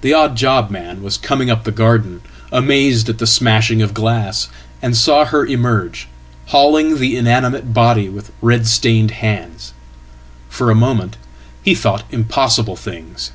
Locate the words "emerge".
5.44-6.08